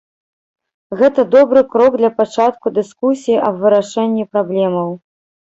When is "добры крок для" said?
1.35-2.11